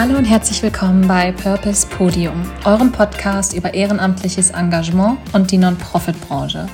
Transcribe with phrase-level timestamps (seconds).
[0.00, 6.68] Hallo und herzlich willkommen bei Purpose Podium, eurem Podcast über ehrenamtliches Engagement und die Non-Profit-Branche.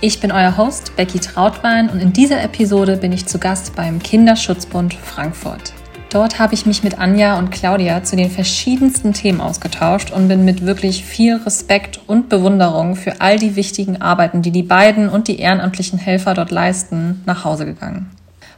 [0.00, 3.98] Ich bin euer Host Becky Trautwein und in dieser Episode bin ich zu Gast beim
[3.98, 5.74] Kinderschutzbund Frankfurt.
[6.08, 10.46] Dort habe ich mich mit Anja und Claudia zu den verschiedensten Themen ausgetauscht und bin
[10.46, 15.28] mit wirklich viel Respekt und Bewunderung für all die wichtigen Arbeiten, die die beiden und
[15.28, 18.10] die ehrenamtlichen Helfer dort leisten, nach Hause gegangen.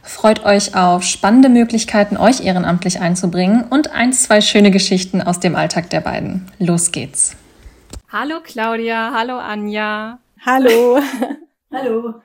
[0.05, 5.55] Freut euch auf spannende Möglichkeiten, euch ehrenamtlich einzubringen und ein, zwei schöne Geschichten aus dem
[5.55, 6.51] Alltag der beiden.
[6.59, 7.35] Los geht's.
[8.09, 10.19] Hallo Claudia, hallo Anja.
[10.45, 10.99] Hallo.
[11.73, 12.21] hallo.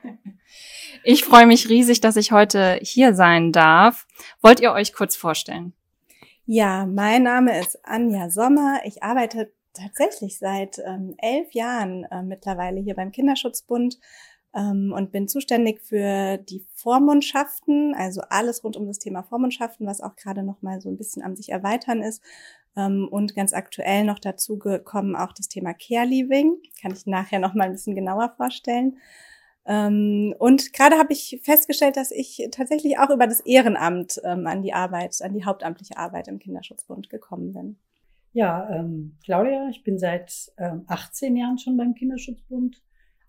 [1.05, 4.07] Ich freue mich riesig, dass ich heute hier sein darf.
[4.43, 5.73] Wollt ihr euch kurz vorstellen?
[6.45, 8.81] Ja, mein Name ist Anja Sommer.
[8.85, 13.99] Ich arbeite tatsächlich seit ähm, elf Jahren äh, mittlerweile hier beim Kinderschutzbund
[14.55, 20.01] ähm, und bin zuständig für die Vormundschaften, also alles rund um das Thema Vormundschaften, was
[20.01, 22.23] auch gerade noch mal so ein bisschen am sich erweitern ist.
[22.77, 26.57] Ähm, und ganz aktuell noch dazu gekommen auch das Thema Care Leaving.
[26.81, 28.99] Kann ich nachher noch mal ein bisschen genauer vorstellen.
[29.67, 34.63] Ähm, und gerade habe ich festgestellt, dass ich tatsächlich auch über das Ehrenamt ähm, an
[34.63, 37.77] die Arbeit, an die hauptamtliche Arbeit im Kinderschutzbund gekommen bin.
[38.33, 42.81] Ja, ähm, Claudia, ich bin seit ähm, 18 Jahren schon beim Kinderschutzbund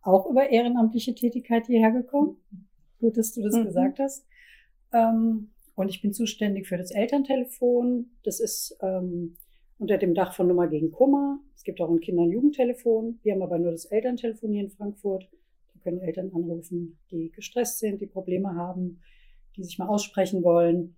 [0.01, 2.37] auch über ehrenamtliche Tätigkeit hierher gekommen.
[2.99, 3.65] Gut, dass du das mhm.
[3.65, 4.25] gesagt hast.
[4.93, 8.11] Ähm, und ich bin zuständig für das Elterntelefon.
[8.23, 9.35] Das ist ähm,
[9.77, 11.39] unter dem Dach von Nummer gegen Kummer.
[11.55, 13.19] Es gibt auch ein Kinder- und Jugendtelefon.
[13.23, 15.27] Wir haben aber nur das Elterntelefon hier in Frankfurt.
[15.73, 19.01] Da können Eltern anrufen, die gestresst sind, die Probleme haben,
[19.55, 20.95] die sich mal aussprechen wollen.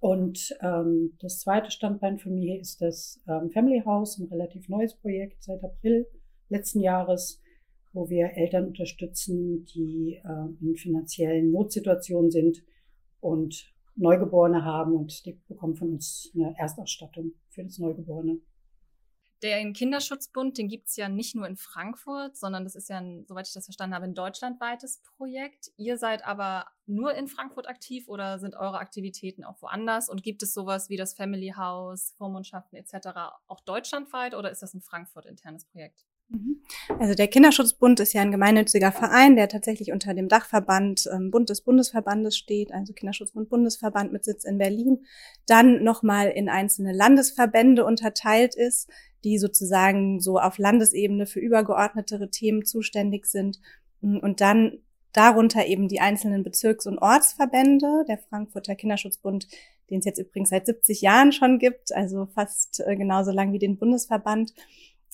[0.00, 4.94] Und ähm, das zweite Standbein von mir ist das ähm, Family House, ein relativ neues
[4.94, 6.06] Projekt seit April
[6.48, 7.40] letzten Jahres
[7.96, 12.62] wo wir Eltern unterstützen, die äh, in finanziellen Notsituationen sind
[13.20, 18.38] und Neugeborene haben und die bekommen von uns eine Erstausstattung für das Neugeborene.
[19.42, 23.24] Den Kinderschutzbund, den gibt es ja nicht nur in Frankfurt, sondern das ist ja, ein,
[23.26, 25.70] soweit ich das verstanden habe, ein deutschlandweites Projekt.
[25.78, 30.10] Ihr seid aber nur in Frankfurt aktiv oder sind eure Aktivitäten auch woanders?
[30.10, 33.08] Und gibt es sowas wie das Family House, Vormundschaften etc.
[33.46, 36.04] auch deutschlandweit oder ist das ein Frankfurt internes Projekt?
[36.28, 36.60] Mhm.
[36.98, 41.48] Also der Kinderschutzbund ist ja ein gemeinnütziger Verein, der tatsächlich unter dem Dachverband ähm, Bund
[41.48, 45.04] des Bundesverbandes steht, also Kinderschutzbund Bundesverband mit Sitz in Berlin,
[45.46, 48.90] dann nochmal in einzelne Landesverbände unterteilt ist,
[49.24, 53.60] die sozusagen so auf Landesebene für übergeordnetere Themen zuständig sind.
[54.00, 54.78] Mm, und dann
[55.12, 59.48] darunter eben die einzelnen Bezirks- und Ortsverbände, der Frankfurter Kinderschutzbund,
[59.90, 63.58] den es jetzt übrigens seit 70 Jahren schon gibt, also fast äh, genauso lang wie
[63.58, 64.52] den Bundesverband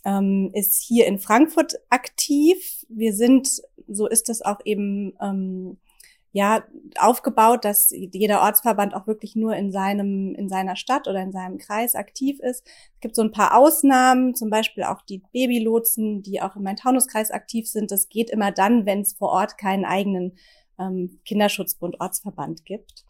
[0.05, 2.85] ähm, ist hier in Frankfurt aktiv.
[2.89, 5.79] Wir sind, so ist es auch eben ähm,
[6.33, 6.65] ja
[6.99, 11.59] aufgebaut, dass jeder Ortsverband auch wirklich nur in seinem in seiner Stadt oder in seinem
[11.59, 12.67] Kreis aktiv ist.
[12.95, 17.31] Es gibt so ein paar Ausnahmen, zum Beispiel auch die Babylotsen, die auch im Main-Taunus-Kreis
[17.31, 17.91] aktiv sind.
[17.91, 20.39] Das geht immer dann, wenn es vor Ort keinen eigenen
[20.79, 23.05] ähm, Kinderschutzbund Ortsverband gibt.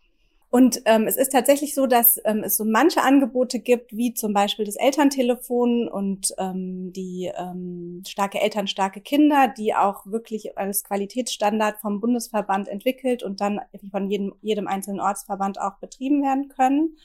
[0.52, 4.34] Und ähm, es ist tatsächlich so, dass ähm, es so manche Angebote gibt, wie zum
[4.34, 10.84] Beispiel das Elterntelefon und ähm, die ähm, starke Eltern, starke Kinder, die auch wirklich als
[10.84, 16.98] Qualitätsstandard vom Bundesverband entwickelt und dann von jedem, jedem einzelnen Ortsverband auch betrieben werden können.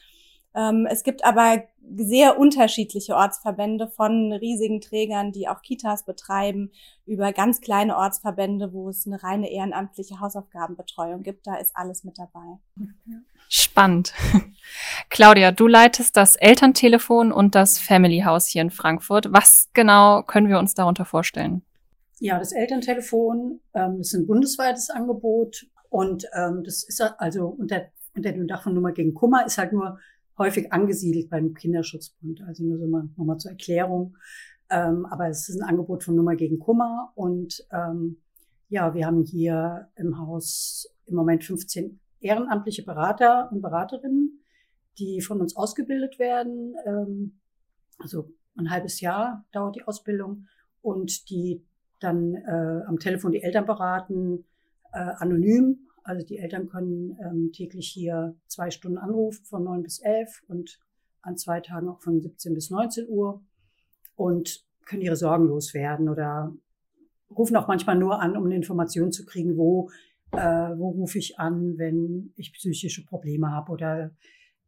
[0.54, 1.64] Ähm, es gibt aber
[1.96, 6.72] sehr unterschiedliche Ortsverbände von riesigen Trägern, die auch Kitas betreiben,
[7.06, 11.48] über ganz kleine Ortsverbände, wo es eine reine ehrenamtliche Hausaufgabenbetreuung gibt.
[11.48, 12.60] Da ist alles mit dabei.
[13.50, 14.14] Spannend.
[15.10, 19.32] Claudia, du leitest das Elterntelefon und das Family House hier in Frankfurt.
[19.32, 21.64] Was genau können wir uns darunter vorstellen?
[22.20, 28.32] Ja, das Elterntelefon ähm, ist ein bundesweites Angebot und ähm, das ist also unter, unter
[28.32, 30.00] dem Dach von Nummer gegen Kummer ist halt nur
[30.38, 32.42] häufig angesiedelt beim Kinderschutzbund.
[32.48, 34.16] Also nur so mal, nochmal zur Erklärung.
[34.70, 37.12] Ähm, aber es ist ein Angebot von Nummer gegen Kummer.
[37.16, 38.18] Und ähm,
[38.70, 44.44] ja, wir haben hier im Haus im Moment 15 ehrenamtliche Berater und Beraterinnen,
[44.98, 46.76] die von uns ausgebildet werden.
[46.86, 47.40] Ähm,
[48.00, 50.48] also ein halbes Jahr dauert die Ausbildung
[50.82, 51.64] und die
[52.00, 54.46] dann äh, am Telefon die Eltern beraten,
[54.94, 60.00] äh, anonym also die Eltern können ähm, täglich hier zwei Stunden anrufen von neun bis
[60.00, 60.80] elf und
[61.22, 63.42] an zwei Tagen auch von 17 bis 19 Uhr
[64.16, 66.56] und können ihre Sorgen loswerden oder
[67.30, 69.90] rufen auch manchmal nur an, um eine Information zu kriegen, wo,
[70.32, 70.38] äh,
[70.78, 74.12] wo rufe ich an, wenn ich psychische Probleme habe oder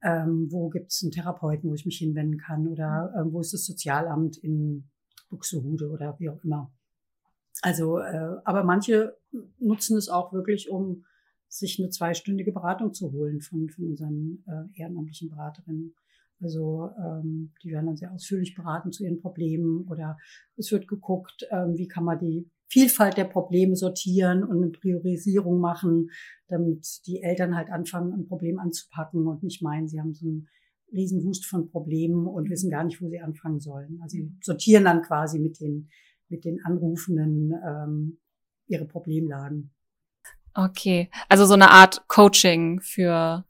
[0.01, 3.53] ähm, wo gibt es einen Therapeuten, wo ich mich hinwenden kann oder äh, wo ist
[3.53, 4.89] das Sozialamt in
[5.29, 6.71] Buxtehude oder wie auch immer.
[7.61, 9.17] Also, äh, aber manche
[9.59, 11.03] nutzen es auch wirklich, um
[11.49, 15.95] sich eine zweistündige Beratung zu holen von, von unseren äh, ehrenamtlichen Beraterinnen.
[16.41, 20.17] Also ähm, die werden dann sehr ausführlich beraten zu ihren Problemen oder
[20.55, 25.59] es wird geguckt, ähm, wie kann man die Vielfalt der Probleme sortieren und eine Priorisierung
[25.59, 26.11] machen,
[26.47, 30.47] damit die Eltern halt anfangen, ein Problem anzupacken und nicht meinen, sie haben so einen
[30.93, 33.99] riesen Wust von Problemen und wissen gar nicht, wo sie anfangen sollen.
[34.01, 35.89] Also sie sortieren dann quasi mit den,
[36.29, 38.19] mit den Anrufenden ähm,
[38.67, 39.71] ihre Problemlagen.
[40.53, 43.45] Okay, also so eine Art Coaching für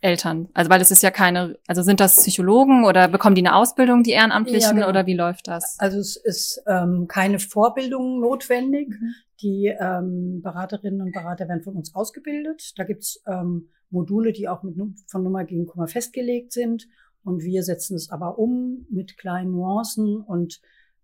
[0.00, 0.48] Eltern?
[0.54, 4.02] Also weil es ist ja keine, also sind das Psychologen oder bekommen die eine Ausbildung,
[4.02, 4.88] die Ehrenamtlichen, ja, genau.
[4.88, 5.76] oder wie läuft das?
[5.78, 8.88] Also es ist ähm, keine Vorbildung notwendig.
[8.90, 9.14] Mhm.
[9.40, 12.72] Die ähm, Beraterinnen und Berater werden von uns ausgebildet.
[12.76, 16.88] Da gibt's ähm, Module, die auch mit, von Nummer gegen Kummer festgelegt sind.
[17.24, 20.60] Und wir setzen es aber um mit kleinen Nuancen und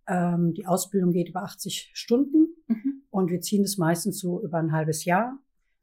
[0.07, 3.03] ähm, die Ausbildung geht über 80 Stunden mhm.
[3.11, 5.39] und wir ziehen das meistens so über ein halbes Jahr.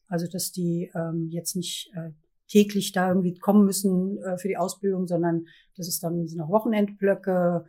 [0.08, 2.12] Also dass die ähm, jetzt nicht äh,
[2.52, 5.46] täglich da irgendwie kommen müssen äh, für die Ausbildung, sondern
[5.78, 7.66] das ist dann sind auch Wochenendblöcke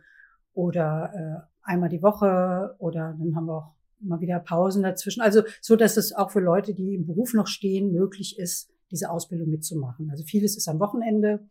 [0.53, 5.21] oder äh, einmal die Woche oder dann haben wir auch immer wieder Pausen dazwischen.
[5.21, 9.09] Also so, dass es auch für Leute, die im Beruf noch stehen, möglich ist, diese
[9.09, 10.11] Ausbildung mitzumachen.
[10.11, 11.47] Also vieles ist am Wochenende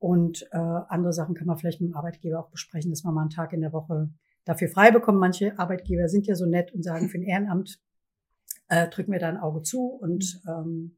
[0.00, 3.22] und äh, andere Sachen kann man vielleicht mit dem Arbeitgeber auch besprechen, dass man mal
[3.22, 4.10] einen Tag in der Woche
[4.44, 5.20] dafür frei bekommt.
[5.20, 7.80] Manche Arbeitgeber sind ja so nett und sagen, für ein Ehrenamt
[8.68, 10.97] äh, drücken wir da ein Auge zu und ähm,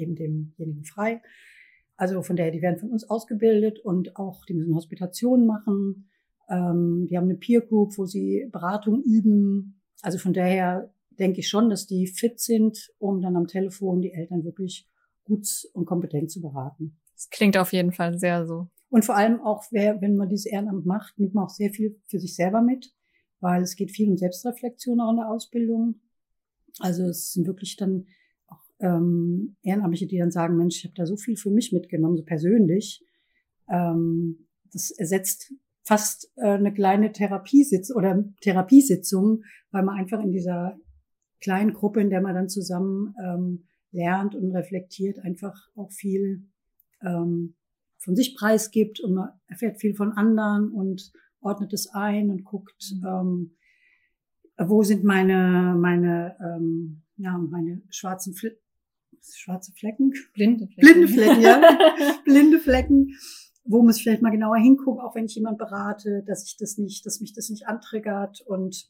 [0.00, 1.22] eben demjenigen frei.
[1.96, 6.08] Also von daher, die werden von uns ausgebildet und auch, die müssen Hospitationen machen.
[6.48, 9.80] Ähm, die haben eine Peer Group, wo sie Beratung üben.
[10.00, 14.12] Also von daher denke ich schon, dass die fit sind, um dann am Telefon die
[14.12, 14.88] Eltern wirklich
[15.24, 16.98] gut und kompetent zu beraten.
[17.14, 18.68] Das klingt auf jeden Fall sehr so.
[18.88, 22.00] Und vor allem auch, wer, wenn man dieses Ehrenamt macht, nimmt man auch sehr viel
[22.06, 22.92] für sich selber mit,
[23.40, 26.00] weil es geht viel um Selbstreflexion auch in der Ausbildung.
[26.78, 28.06] Also es sind wirklich dann
[28.80, 32.24] ähm, Ehrenamtliche, die dann sagen, Mensch, ich habe da so viel für mich mitgenommen, so
[32.24, 33.04] persönlich.
[33.68, 40.78] Ähm, das ersetzt fast äh, eine kleine Therapiesitz oder Therapiesitzung, weil man einfach in dieser
[41.40, 46.46] kleinen Gruppe, in der man dann zusammen ähm, lernt und reflektiert, einfach auch viel
[47.02, 47.54] ähm,
[47.98, 52.94] von sich preisgibt und man erfährt viel von anderen und ordnet es ein und guckt,
[53.06, 53.56] ähm,
[54.58, 58.56] wo sind meine meine ähm, ja meine schwarzen Fl
[59.22, 60.12] schwarze Flecken?
[60.34, 60.92] Blinde Flecken.
[60.92, 61.60] Blinde Flecken, ja.
[62.24, 63.16] Blinde Flecken.
[63.64, 66.78] Wo muss ich vielleicht mal genauer hingucken, auch wenn ich jemand berate, dass ich das
[66.78, 68.40] nicht, dass mich das nicht antriggert.
[68.46, 68.88] Und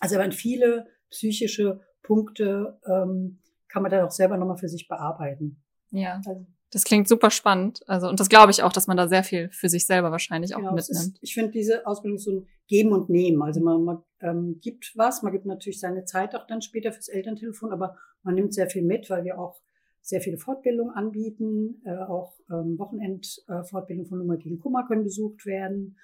[0.00, 5.62] also wenn viele psychische Punkte ähm, kann man dann auch selber nochmal für sich bearbeiten.
[5.90, 6.16] Ja.
[6.16, 7.80] Also, das klingt super spannend.
[7.88, 10.54] Also, und das glaube ich auch, dass man da sehr viel für sich selber wahrscheinlich
[10.54, 11.14] auch genau, mitnimmt.
[11.14, 13.42] Ist, ich finde diese Ausbildung so ein Geben und Nehmen.
[13.42, 17.08] Also man, man ähm, gibt was, man gibt natürlich seine Zeit auch dann später fürs
[17.08, 19.60] Elterntelefon, aber man nimmt sehr viel mit, weil wir auch
[20.02, 21.82] sehr viele Fortbildungen anbieten.
[21.84, 25.96] Äh, auch ähm, Wochenendfortbildungen äh, von Nummer gegen Kummer können besucht werden.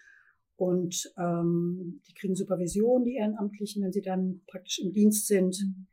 [0.57, 5.61] Und ähm, die kriegen Supervision, die Ehrenamtlichen, wenn sie dann praktisch im Dienst sind.
[5.61, 5.87] Mhm.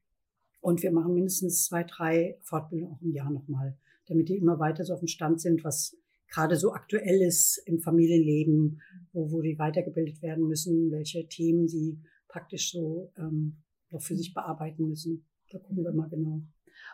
[0.62, 3.78] Und wir machen mindestens zwei, drei Fortbildungen auch im Jahr nochmal,
[4.10, 5.96] damit die immer weiter so auf dem Stand sind, was
[6.30, 8.82] gerade so aktuell ist im Familienleben,
[9.14, 14.34] wo, wo die weitergebildet werden müssen, welche Themen sie praktisch so ähm, noch für sich
[14.34, 15.26] bearbeiten müssen.
[15.52, 16.44] Da gucken wir mal genau.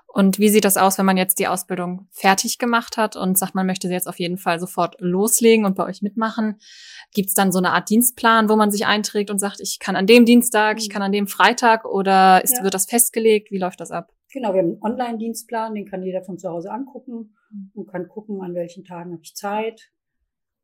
[0.07, 3.53] Und wie sieht das aus, wenn man jetzt die Ausbildung fertig gemacht hat und sagt,
[3.53, 6.59] man möchte sie jetzt auf jeden Fall sofort loslegen und bei euch mitmachen?
[7.13, 9.95] Gibt es dann so eine Art Dienstplan, wo man sich einträgt und sagt, ich kann
[9.95, 10.93] an dem Dienstag, ich mhm.
[10.93, 12.63] kann an dem Freitag oder ist, ja.
[12.63, 13.51] wird das festgelegt?
[13.51, 14.14] Wie läuft das ab?
[14.35, 17.71] Genau, wir haben einen Online-Dienstplan, den kann jeder von zu Hause angucken mhm.
[17.73, 19.93] und kann gucken, an welchen Tagen habe ich Zeit.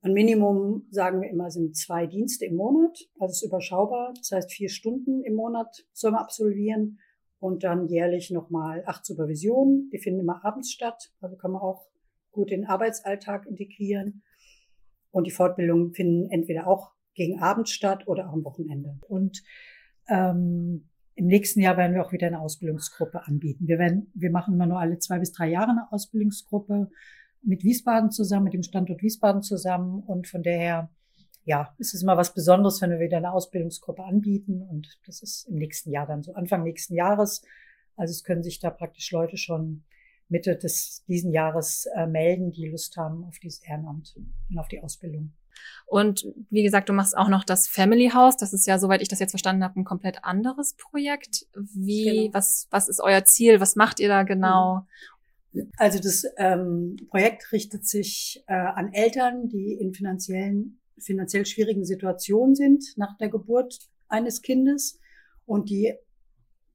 [0.02, 3.00] Ein Minimum, sagen wir immer, sind zwei Dienste im Monat.
[3.18, 4.14] Also ist überschaubar.
[4.18, 7.00] Das heißt, vier Stunden im Monat soll man absolvieren
[7.40, 9.90] und dann jährlich nochmal acht Supervisionen.
[9.94, 11.88] Die finden immer abends statt, also kann man auch
[12.32, 14.22] gut in den Arbeitsalltag integrieren.
[15.12, 19.00] Und die Fortbildungen finden entweder auch gegen Abend statt oder auch am Wochenende.
[19.08, 19.42] Und
[20.10, 23.68] ähm, im nächsten Jahr werden wir auch wieder eine Ausbildungsgruppe anbieten.
[23.68, 26.90] Wir werden, wir machen immer nur alle zwei bis drei Jahre eine Ausbildungsgruppe
[27.44, 30.04] mit Wiesbaden zusammen, mit dem Standort Wiesbaden zusammen.
[30.04, 30.90] Und von daher
[31.44, 34.62] ja, es ist immer was Besonderes, wenn wir wieder eine Ausbildungsgruppe anbieten.
[34.62, 37.44] Und das ist im nächsten Jahr dann so Anfang nächsten Jahres.
[37.96, 39.84] Also es können sich da praktisch Leute schon
[40.30, 44.16] Mitte des diesen Jahres äh, melden, die Lust haben auf dieses Ehrenamt
[44.50, 45.34] und auf die Ausbildung.
[45.86, 48.38] Und wie gesagt, du machst auch noch das Family House.
[48.38, 51.48] Das ist ja, soweit ich das jetzt verstanden habe, ein komplett anderes Projekt.
[51.54, 52.34] Wie, genau.
[52.34, 53.60] was, was ist euer Ziel?
[53.60, 54.86] Was macht ihr da genau?
[55.78, 62.56] Also das ähm, Projekt richtet sich äh, an Eltern, die in finanziellen finanziell schwierigen Situation
[62.56, 65.00] sind nach der Geburt eines Kindes
[65.46, 65.94] und die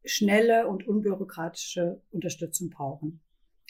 [0.05, 3.21] schnelle und unbürokratische Unterstützung brauchen.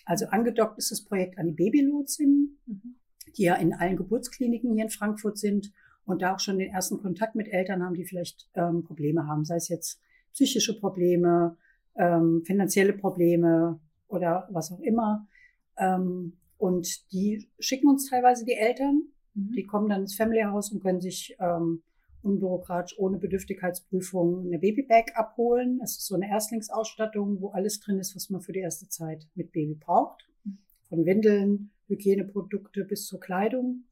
[0.05, 2.59] Also angedockt ist das Projekt an die Babylotsin.
[2.67, 2.97] Mhm.
[3.37, 5.73] Die ja in allen Geburtskliniken hier in Frankfurt sind
[6.05, 9.45] und da auch schon den ersten Kontakt mit Eltern haben, die vielleicht ähm, Probleme haben,
[9.45, 10.01] sei es jetzt
[10.33, 11.57] psychische Probleme,
[11.97, 15.27] ähm, finanzielle Probleme oder was auch immer.
[15.77, 19.03] Ähm, und die schicken uns teilweise die Eltern.
[19.35, 19.53] Mhm.
[19.53, 21.83] Die kommen dann ins Family House und können sich ähm,
[22.23, 25.81] unbürokratisch ohne Bedürftigkeitsprüfung eine Babybag abholen.
[25.83, 29.27] Es ist so eine Erstlingsausstattung, wo alles drin ist, was man für die erste Zeit
[29.35, 30.29] mit Baby braucht.
[30.45, 30.59] Mhm.
[30.89, 33.85] Von Windeln, Hygieneprodukte bis zur Kleidung.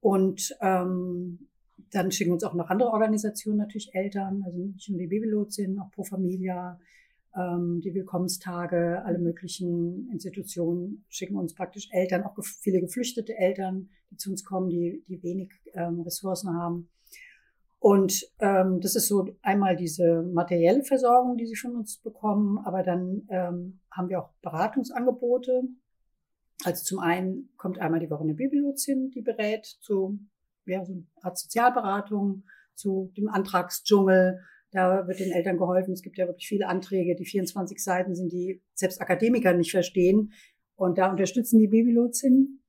[0.00, 1.48] Und ähm,
[1.90, 5.90] dann schicken uns auch noch andere Organisationen natürlich Eltern, also nicht nur die Babylotsin, auch
[5.90, 6.78] Pro Familia,
[7.36, 14.16] ähm, die Willkommenstage, alle möglichen Institutionen schicken uns praktisch Eltern, auch viele geflüchtete Eltern, die
[14.16, 16.88] zu uns kommen, die, die wenig ähm, Ressourcen haben.
[17.78, 22.82] Und ähm, das ist so einmal diese materielle Versorgung, die sie von uns bekommen, aber
[22.82, 25.64] dann ähm, haben wir auch Beratungsangebote.
[26.62, 30.18] Also zum einen kommt einmal die Woche eine Bibelozin, die berät zu
[30.66, 32.44] ja, so eine Art Sozialberatung,
[32.74, 34.40] zu dem Antragsdschungel,
[34.74, 35.92] da wird den Eltern geholfen.
[35.92, 40.32] Es gibt ja wirklich viele Anträge, die 24 Seiten sind, die selbst Akademiker nicht verstehen.
[40.74, 42.60] Und da unterstützen die Babylotsin.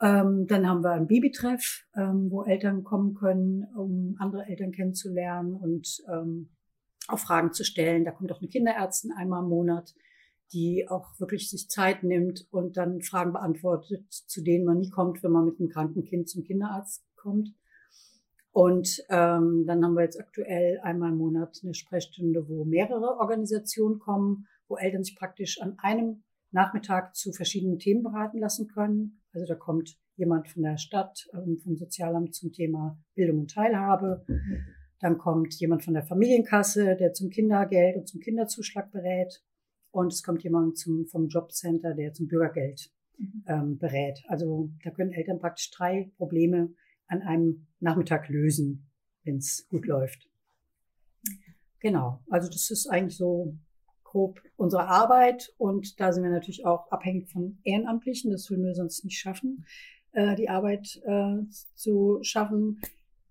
[0.00, 5.54] Ähm, dann haben wir einen Babytreff, ähm, wo Eltern kommen können, um andere Eltern kennenzulernen
[5.54, 6.56] und ähm,
[7.08, 8.04] auch Fragen zu stellen.
[8.04, 9.94] Da kommt auch eine Kinderärztin einmal im Monat,
[10.52, 15.22] die auch wirklich sich Zeit nimmt und dann Fragen beantwortet, zu denen man nie kommt,
[15.22, 17.54] wenn man mit einem kranken Kind zum Kinderarzt kommt.
[18.52, 23.98] Und ähm, dann haben wir jetzt aktuell einmal im Monat eine Sprechstunde, wo mehrere Organisationen
[23.98, 29.22] kommen, wo Eltern sich praktisch an einem Nachmittag zu verschiedenen Themen beraten lassen können.
[29.32, 34.24] Also da kommt jemand von der Stadt, ähm, vom Sozialamt zum Thema Bildung und Teilhabe.
[35.00, 39.42] Dann kommt jemand von der Familienkasse, der zum Kindergeld und zum Kinderzuschlag berät.
[39.92, 43.44] Und es kommt jemand zum, vom Jobcenter, der zum Bürgergeld mhm.
[43.46, 44.24] ähm, berät.
[44.28, 46.74] Also da können Eltern praktisch drei Probleme
[47.06, 48.90] an einem Nachmittag lösen,
[49.22, 50.28] wenn es gut läuft.
[51.78, 53.56] Genau, also das ist eigentlich so
[54.04, 58.74] grob unsere Arbeit und da sind wir natürlich auch abhängig von Ehrenamtlichen, das würden wir
[58.74, 59.66] sonst nicht schaffen,
[60.12, 61.38] äh, die Arbeit äh,
[61.74, 62.80] zu schaffen.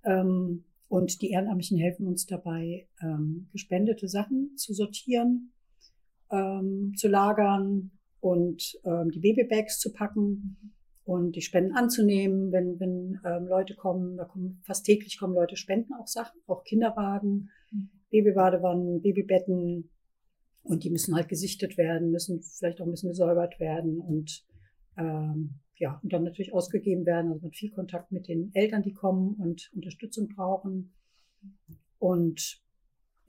[0.03, 5.53] Ähm, und die Ehrenamtlichen helfen uns dabei, ähm, gespendete Sachen zu sortieren,
[6.31, 10.73] ähm, zu lagern und ähm, die Babybags zu packen
[11.03, 15.55] und die Spenden anzunehmen, wenn, wenn ähm, Leute kommen, da kommen fast täglich kommen Leute
[15.55, 17.89] spenden auch Sachen, auch Kinderwagen, mhm.
[18.11, 19.89] Babybadewannen, Babybetten
[20.63, 24.45] und die müssen halt gesichtet werden, müssen vielleicht auch ein bisschen gesäubert werden und
[24.97, 27.31] ähm, ja, und dann natürlich ausgegeben werden.
[27.31, 30.93] Also man hat viel Kontakt mit den Eltern, die kommen und Unterstützung brauchen.
[31.97, 32.61] Und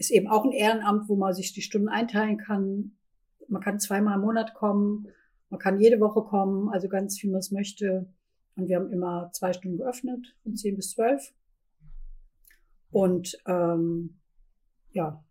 [0.07, 2.93] ist eben auch ein Ehrenamt, wo man sich die Stunden einteilen kann.
[3.49, 5.09] Man kann zweimal im Monat kommen
[5.53, 8.11] man kann jede Woche kommen, also ganz wie man es möchte.
[8.57, 11.31] Und wir haben immer zwei Stunden geöffnet, von 10 bis 12.
[12.91, 14.19] Und ähm,
[14.93, 15.23] ja,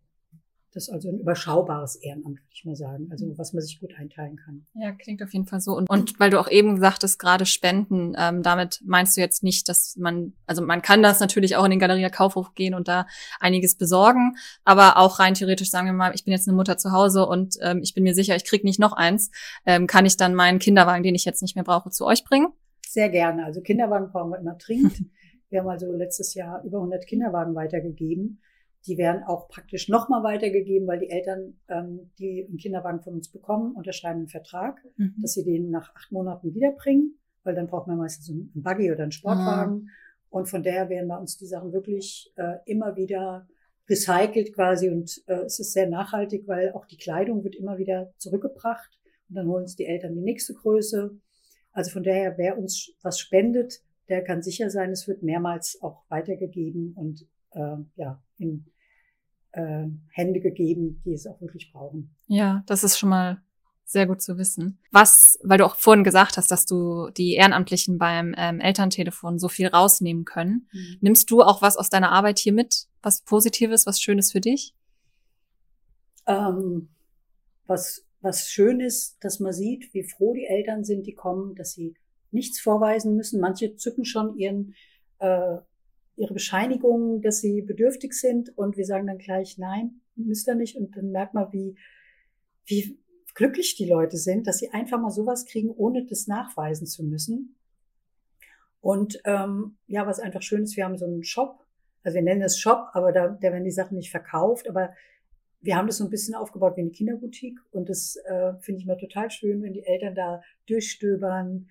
[0.73, 3.09] das ist also ein überschaubares Ehrenamt, würde ich mal sagen.
[3.11, 3.37] Also mhm.
[3.37, 4.65] was man sich gut einteilen kann.
[4.73, 5.75] Ja, klingt auf jeden Fall so.
[5.75, 9.67] Und, und weil du auch eben sagtest, gerade Spenden, ähm, damit meinst du jetzt nicht,
[9.67, 13.05] dass man, also man kann das natürlich auch in den Galeria Kaufhof gehen und da
[13.39, 16.91] einiges besorgen, aber auch rein theoretisch sagen wir mal, ich bin jetzt eine Mutter zu
[16.91, 19.29] Hause und ähm, ich bin mir sicher, ich krieg nicht noch eins,
[19.65, 22.47] ähm, kann ich dann meinen Kinderwagen, den ich jetzt nicht mehr brauche, zu euch bringen?
[22.87, 23.43] Sehr gerne.
[23.43, 25.03] Also Kinderwagen brauchen wir immer dringend.
[25.49, 28.39] wir haben also letztes Jahr über 100 Kinderwagen weitergegeben.
[28.87, 33.29] Die werden auch praktisch nochmal weitergegeben, weil die Eltern, ähm, die einen Kinderwagen von uns
[33.29, 35.15] bekommen, unterschreiben einen Vertrag, mhm.
[35.21, 39.03] dass sie den nach acht Monaten wiederbringen, weil dann braucht man meistens einen Buggy oder
[39.03, 39.73] einen Sportwagen.
[39.75, 39.89] Mhm.
[40.29, 43.47] Und von daher werden bei uns die Sachen wirklich äh, immer wieder
[43.89, 48.13] recycelt quasi und äh, es ist sehr nachhaltig, weil auch die Kleidung wird immer wieder
[48.17, 48.97] zurückgebracht
[49.29, 51.17] und dann holen uns die Eltern die nächste Größe.
[51.73, 56.03] Also von daher, wer uns was spendet, der kann sicher sein, es wird mehrmals auch
[56.09, 58.65] weitergegeben und äh, ja, in
[59.53, 62.15] äh, Hände gegeben, die es auch wirklich brauchen.
[62.27, 63.41] Ja, das ist schon mal
[63.91, 64.79] sehr gut zu wissen.
[64.91, 69.49] Was, weil du auch vorhin gesagt hast, dass du die Ehrenamtlichen beim ähm, Elterntelefon so
[69.49, 70.69] viel rausnehmen können.
[70.71, 70.97] Mhm.
[71.01, 72.87] Nimmst du auch was aus deiner Arbeit hier mit?
[73.01, 74.73] Was Positives, was Schönes für dich?
[76.25, 76.89] Ähm,
[77.67, 81.73] was, was schön ist, dass man sieht, wie froh die Eltern sind, die kommen, dass
[81.73, 81.95] sie
[82.31, 83.41] nichts vorweisen müssen.
[83.41, 84.73] Manche zücken schon ihren
[85.19, 85.57] äh,
[86.21, 90.75] ihre Bescheinigung, dass sie bedürftig sind und wir sagen dann gleich, nein, müsst ihr nicht.
[90.75, 91.75] Und dann merkt man, wie,
[92.65, 92.99] wie
[93.33, 97.55] glücklich die Leute sind, dass sie einfach mal sowas kriegen, ohne das nachweisen zu müssen.
[98.81, 101.65] Und ähm, ja, was einfach schön ist, wir haben so einen Shop,
[102.03, 104.93] also wir nennen es Shop, aber da, da werden die Sachen nicht verkauft, aber
[105.59, 108.87] wir haben das so ein bisschen aufgebaut wie eine Kinderboutique und das äh, finde ich
[108.87, 111.69] mal total schön, wenn die Eltern da durchstöbern,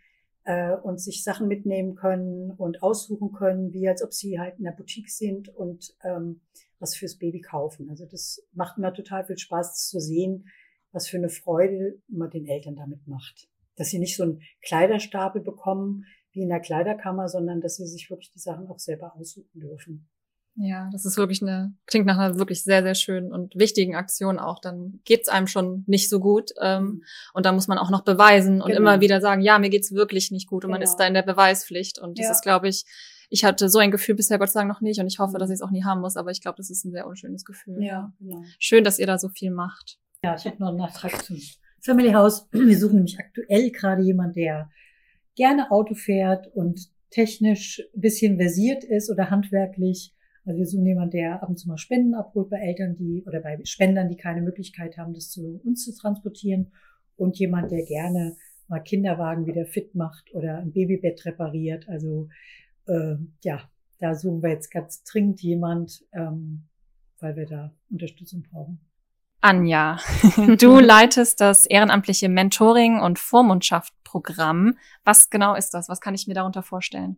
[0.50, 4.64] äh, und sich Sachen mitnehmen können und aussuchen können, wie als ob sie halt in
[4.64, 6.40] der Boutique sind und ähm,
[6.80, 7.88] was fürs Baby kaufen.
[7.88, 10.49] Also das macht mir total viel Spaß zu sehen,
[10.90, 13.49] was für eine Freude man den Eltern damit macht.
[13.76, 18.11] Dass sie nicht so einen Kleiderstapel bekommen wie in der Kleiderkammer, sondern dass sie sich
[18.11, 20.09] wirklich die Sachen auch selber aussuchen dürfen.
[20.57, 24.38] Ja, das ist wirklich eine, klingt nach einer wirklich sehr, sehr schönen und wichtigen Aktion
[24.38, 24.59] auch.
[24.59, 26.50] Dann geht's einem schon nicht so gut.
[26.61, 27.02] Ähm, mhm.
[27.35, 28.80] und da muss man auch noch beweisen und genau.
[28.80, 30.64] immer wieder sagen, ja, mir geht's wirklich nicht gut.
[30.64, 30.78] Und genau.
[30.78, 31.99] man ist da in der Beweispflicht.
[31.99, 32.33] Und das ja.
[32.33, 32.85] ist, glaube ich,
[33.30, 35.49] ich hatte so ein Gefühl bisher Gott sei Dank noch nicht und ich hoffe, dass
[35.49, 35.54] mhm.
[35.54, 37.83] ich es auch nie haben muss, aber ich glaube, das ist ein sehr unschönes Gefühl.
[37.83, 38.42] Ja, genau.
[38.59, 39.99] Schön, dass ihr da so viel macht.
[40.25, 41.40] Ja, ich habe noch einen Nachtrag zum
[41.80, 42.49] Family House.
[42.52, 44.69] Wir suchen nämlich aktuell gerade jemand, der
[45.37, 50.12] gerne Auto fährt und technisch ein bisschen versiert ist oder handwerklich.
[50.44, 53.40] Also wir suchen jemanden, der ab und zu mal Spenden abholt bei Eltern, die oder
[53.40, 56.73] bei Spendern, die keine Möglichkeit haben, das zu uns zu transportieren.
[57.16, 58.37] Und jemand, der gerne
[58.68, 61.88] mal Kinderwagen wieder fit macht oder ein Babybett repariert.
[61.88, 62.28] Also
[62.87, 63.68] äh, ja,
[63.99, 66.68] da suchen wir jetzt ganz dringend jemand, ähm,
[67.18, 68.80] weil wir da Unterstützung brauchen.
[69.42, 69.99] Anja,
[70.59, 74.76] du leitest das ehrenamtliche Mentoring und Vormundschaft-Programm.
[75.04, 75.88] Was genau ist das?
[75.88, 77.16] Was kann ich mir darunter vorstellen?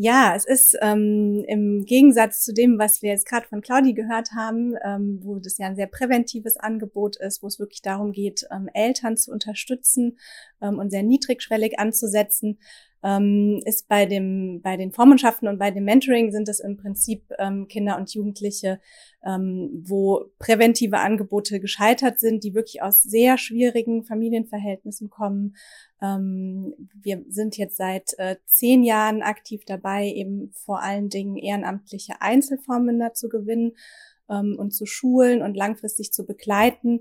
[0.00, 4.30] Ja, es ist ähm, im Gegensatz zu dem, was wir jetzt gerade von Claudi gehört
[4.30, 8.46] haben, ähm, wo das ja ein sehr präventives Angebot ist, wo es wirklich darum geht,
[8.52, 10.16] ähm, Eltern zu unterstützen
[10.62, 12.60] ähm, und sehr niedrigschwellig anzusetzen,
[13.02, 17.24] ähm, ist bei dem bei den Vormundschaften und bei dem Mentoring sind es im Prinzip
[17.38, 18.80] ähm, Kinder und Jugendliche,
[19.24, 25.54] ähm, wo präventive Angebote gescheitert sind, die wirklich aus sehr schwierigen Familienverhältnissen kommen.
[26.02, 32.20] Ähm, wir sind jetzt seit äh, zehn Jahren aktiv dabei, eben vor allen Dingen ehrenamtliche
[32.20, 33.72] Einzelvormünder zu gewinnen
[34.28, 37.00] ähm, und zu schulen und langfristig zu begleiten.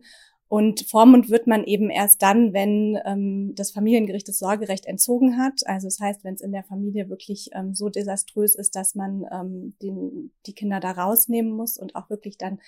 [0.49, 5.65] Und Vormund wird man eben erst dann, wenn ähm, das Familiengericht das Sorgerecht entzogen hat.
[5.65, 9.25] Also das heißt, wenn es in der Familie wirklich ähm, so desaströs ist, dass man
[9.29, 12.59] ähm, den, die Kinder da rausnehmen muss und auch wirklich dann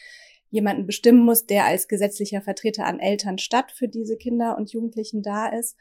[0.50, 5.22] jemanden bestimmen muss, der als gesetzlicher Vertreter an Eltern statt für diese Kinder und Jugendlichen
[5.22, 5.78] da ist.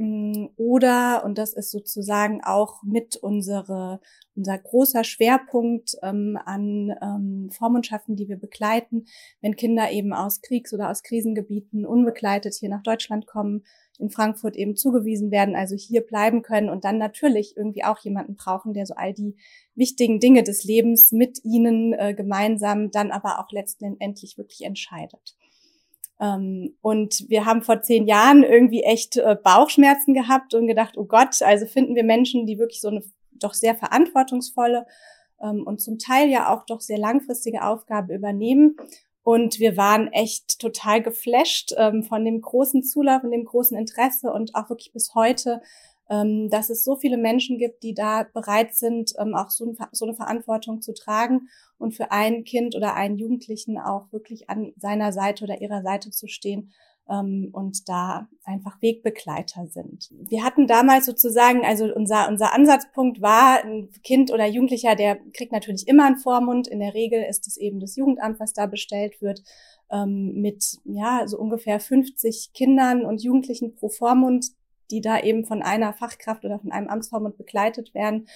[0.00, 4.00] Mm, oder, und das ist sozusagen auch mit unsere,
[4.36, 9.06] unser großer Schwerpunkt ähm, an ähm, Vormundschaften, die wir begleiten,
[9.40, 13.64] wenn Kinder eben aus Kriegs- oder aus Krisengebieten unbegleitet hier nach Deutschland kommen,
[13.98, 18.36] in Frankfurt eben zugewiesen werden, also hier bleiben können und dann natürlich irgendwie auch jemanden
[18.36, 19.34] brauchen, der so all die
[19.74, 25.36] wichtigen Dinge des Lebens mit ihnen äh, gemeinsam dann aber auch letztendlich wirklich entscheidet.
[26.20, 31.04] Ähm, und wir haben vor zehn Jahren irgendwie echt äh, Bauchschmerzen gehabt und gedacht, oh
[31.04, 33.02] Gott, also finden wir Menschen, die wirklich so eine
[33.32, 34.86] doch sehr verantwortungsvolle
[35.40, 38.76] ähm, und zum Teil ja auch doch sehr langfristige Aufgabe übernehmen.
[39.22, 44.32] Und wir waren echt total geflasht ähm, von dem großen Zulauf und dem großen Interesse
[44.32, 45.60] und auch wirklich bis heute
[46.08, 50.06] ähm, dass es so viele Menschen gibt, die da bereit sind, ähm, auch so, so
[50.06, 55.12] eine Verantwortung zu tragen und für ein Kind oder einen Jugendlichen auch wirklich an seiner
[55.12, 56.72] Seite oder ihrer Seite zu stehen
[57.10, 60.08] ähm, und da einfach Wegbegleiter sind.
[60.10, 65.52] Wir hatten damals sozusagen, also unser, unser Ansatzpunkt war, ein Kind oder Jugendlicher, der kriegt
[65.52, 66.68] natürlich immer einen Vormund.
[66.68, 69.42] In der Regel ist es eben das Jugendamt, was da bestellt wird
[69.90, 74.46] ähm, mit ja so ungefähr 50 Kindern und Jugendlichen pro Vormund,
[74.90, 78.28] die da eben von einer Fachkraft oder von einem Amtsvormund begleitet werden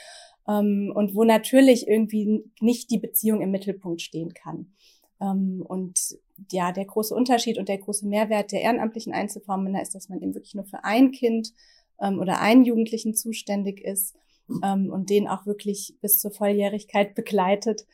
[0.49, 4.73] ähm, und wo natürlich irgendwie nicht die Beziehung im Mittelpunkt stehen kann.
[5.21, 6.17] Ähm, und
[6.51, 10.35] ja, der große Unterschied und der große Mehrwert der ehrenamtlichen Einzelvormünder ist, dass man eben
[10.35, 11.53] wirklich nur für ein Kind
[12.01, 14.17] ähm, oder einen Jugendlichen zuständig ist
[14.63, 17.87] ähm, und den auch wirklich bis zur Volljährigkeit begleitet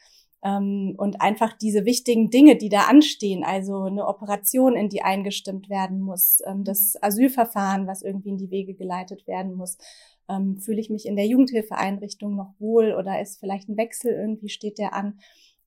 [0.43, 5.69] ähm, und einfach diese wichtigen Dinge, die da anstehen, also eine Operation, in die eingestimmt
[5.69, 9.79] werden muss, ähm, das Asylverfahren, was irgendwie in die Wege geleitet werden muss.
[10.29, 14.49] Ähm, fühle ich mich in der Jugendhilfeeinrichtung noch wohl oder ist vielleicht ein Wechsel irgendwie
[14.49, 15.19] steht der an?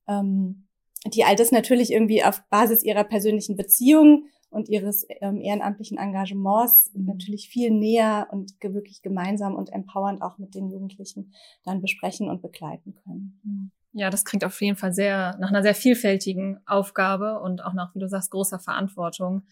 [0.08, 0.64] Ähm,
[1.12, 6.92] die all das natürlich irgendwie auf Basis ihrer persönlichen Beziehung und ihres ähm, ehrenamtlichen Engagements
[6.94, 11.32] natürlich viel näher und wirklich gemeinsam und empowernd auch mit den Jugendlichen
[11.64, 13.72] dann besprechen und begleiten können.
[13.92, 17.94] Ja, das klingt auf jeden Fall sehr nach einer sehr vielfältigen Aufgabe und auch nach,
[17.94, 19.42] wie du sagst, großer Verantwortung.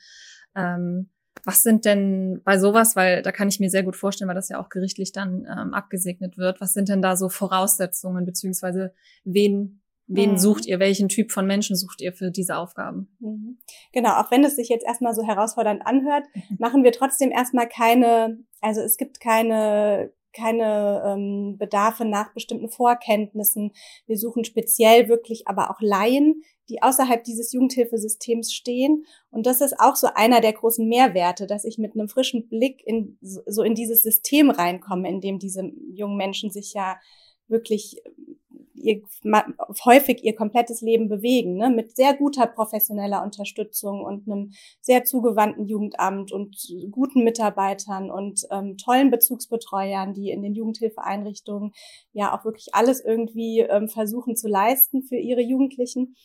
[0.55, 1.11] Ähm,
[1.45, 4.49] was sind denn bei sowas, weil da kann ich mir sehr gut vorstellen, weil das
[4.49, 8.93] ja auch gerichtlich dann ähm, abgesegnet wird, was sind denn da so Voraussetzungen, beziehungsweise
[9.25, 10.39] wen, wen mhm.
[10.39, 13.17] sucht ihr, welchen Typ von Menschen sucht ihr für diese Aufgaben?
[13.21, 13.59] Mhm.
[13.93, 16.25] Genau, auch wenn es sich jetzt erstmal so herausfordernd anhört,
[16.59, 23.73] machen wir trotzdem erstmal keine, also es gibt keine keine ähm, Bedarfe nach bestimmten Vorkenntnissen.
[24.07, 29.05] Wir suchen speziell wirklich aber auch Laien, die außerhalb dieses Jugendhilfesystems stehen.
[29.31, 32.83] Und das ist auch so einer der großen Mehrwerte, dass ich mit einem frischen Blick
[32.87, 36.99] in, so in dieses System reinkomme, in dem diese jungen Menschen sich ja
[37.49, 38.01] wirklich
[38.81, 39.03] ihr,
[39.85, 41.71] häufig ihr komplettes Leben bewegen, ne?
[41.71, 46.57] mit sehr guter professioneller Unterstützung und einem sehr zugewandten Jugendamt und
[46.91, 51.73] guten Mitarbeitern und ähm, tollen Bezugsbetreuern, die in den Jugendhilfeeinrichtungen
[52.13, 56.17] ja auch wirklich alles irgendwie ähm, versuchen zu leisten für ihre Jugendlichen.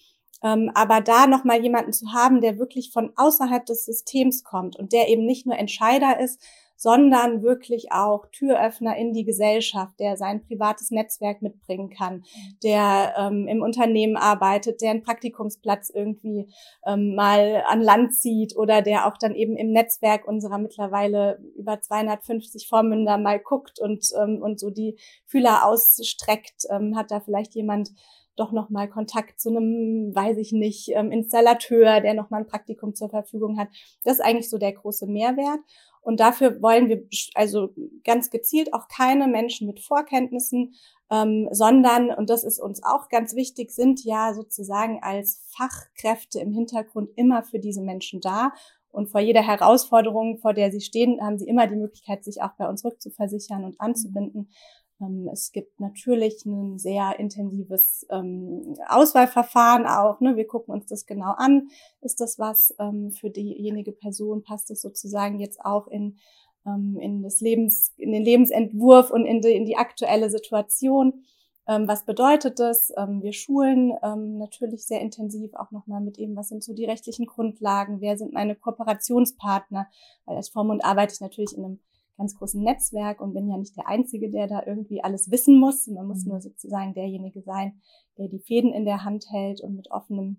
[0.44, 4.94] Ähm, aber da nochmal jemanden zu haben, der wirklich von außerhalb des Systems kommt und
[4.94, 6.42] der eben nicht nur Entscheider ist,
[6.76, 12.24] sondern wirklich auch Türöffner in die Gesellschaft, der sein privates Netzwerk mitbringen kann,
[12.64, 16.48] der ähm, im Unternehmen arbeitet, der einen Praktikumsplatz irgendwie
[16.86, 21.80] ähm, mal an Land zieht oder der auch dann eben im Netzwerk unserer mittlerweile über
[21.80, 27.56] 250 Vormünder mal guckt und, ähm, und so die Fühler ausstreckt, ähm, hat da vielleicht
[27.56, 27.92] jemand
[28.36, 32.48] doch noch mal Kontakt zu einem, weiß ich nicht, ähm, Installateur, der noch mal ein
[32.48, 33.70] Praktikum zur Verfügung hat.
[34.04, 35.60] Das ist eigentlich so der große Mehrwert.
[36.06, 40.76] Und dafür wollen wir also ganz gezielt auch keine Menschen mit Vorkenntnissen,
[41.10, 46.54] ähm, sondern, und das ist uns auch ganz wichtig, sind ja sozusagen als Fachkräfte im
[46.54, 48.54] Hintergrund immer für diese Menschen da.
[48.92, 52.54] Und vor jeder Herausforderung, vor der sie stehen, haben sie immer die Möglichkeit, sich auch
[52.56, 54.52] bei uns rückzuversichern und anzubinden.
[55.02, 60.20] Ähm, es gibt natürlich ein sehr intensives ähm, Auswahlverfahren auch.
[60.22, 60.36] Ne?
[60.36, 61.70] Wir gucken uns das genau an.
[62.02, 64.44] Ist das was ähm, für diejenige Person?
[64.44, 66.18] Passt es sozusagen jetzt auch in,
[66.66, 71.26] ähm, in das Lebens, in den Lebensentwurf und in die, in die aktuelle Situation?
[71.68, 72.94] Ähm, was bedeutet das?
[72.96, 73.94] Ähm, wir schulen
[74.38, 78.02] natürlich sehr intensiv auch nochmal mit eben, was sind so die rechtlichen Grundlagen?
[78.02, 79.88] Wer sind meine Kooperationspartner?
[80.26, 81.80] Weil als Vormund arbeite ich natürlich in einem
[82.18, 85.88] ganz großen Netzwerk und bin ja nicht der Einzige, der da irgendwie alles wissen muss.
[85.88, 86.32] Man muss mhm.
[86.32, 87.80] nur sozusagen derjenige sein,
[88.18, 90.38] der die Fäden in der Hand hält und mit offenem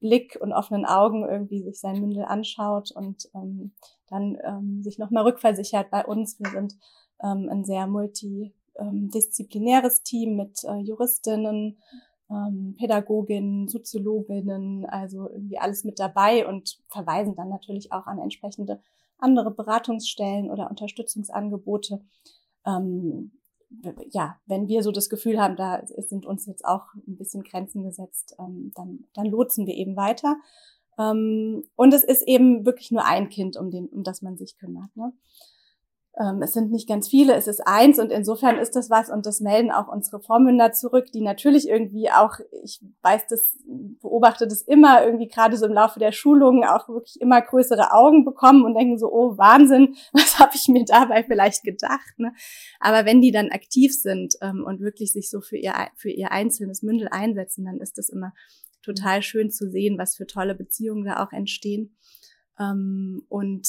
[0.00, 3.72] Blick und offenen Augen irgendwie sich sein Mündel anschaut und ähm,
[4.08, 6.38] dann ähm, sich nochmal rückversichert bei uns.
[6.38, 6.78] Wir sind
[7.22, 11.78] ähm, ein sehr multidisziplinäres Team mit äh, Juristinnen,
[12.30, 18.80] ähm, Pädagoginnen, Soziologinnen, also irgendwie alles mit dabei und verweisen dann natürlich auch an entsprechende
[19.18, 22.00] andere Beratungsstellen oder Unterstützungsangebote.
[22.66, 23.32] Ähm,
[24.10, 27.82] ja, wenn wir so das Gefühl haben, da sind uns jetzt auch ein bisschen Grenzen
[27.82, 30.36] gesetzt, ähm, dann, dann lotsen wir eben weiter.
[30.98, 34.56] Ähm, und es ist eben wirklich nur ein Kind, um, den, um das man sich
[34.56, 34.94] kümmert.
[34.96, 35.12] Ne?
[36.20, 39.24] Ähm, es sind nicht ganz viele, es ist eins und insofern ist das was und
[39.24, 43.56] das melden auch unsere Vormünder zurück, die natürlich irgendwie auch, ich weiß das,
[44.00, 48.24] beobachte das immer irgendwie gerade so im Laufe der Schulungen auch wirklich immer größere Augen
[48.24, 52.18] bekommen und denken so, oh Wahnsinn, was habe ich mir dabei vielleicht gedacht.
[52.18, 52.32] Ne?
[52.80, 56.32] Aber wenn die dann aktiv sind ähm, und wirklich sich so für ihr, für ihr
[56.32, 58.32] einzelnes Mündel einsetzen, dann ist das immer
[58.82, 61.96] total schön zu sehen, was für tolle Beziehungen da auch entstehen.
[62.58, 63.68] Ähm, und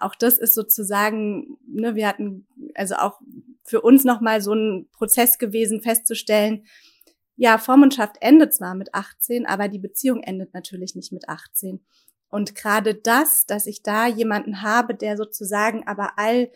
[0.00, 3.20] auch das ist sozusagen, ne, wir hatten also auch
[3.64, 6.64] für uns nochmal so ein Prozess gewesen, festzustellen,
[7.36, 11.80] ja, Vormundschaft endet zwar mit 18, aber die Beziehung endet natürlich nicht mit 18.
[12.28, 16.50] Und gerade das, dass ich da jemanden habe, der sozusagen aber all